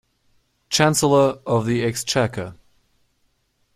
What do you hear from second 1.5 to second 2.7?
the Exchequer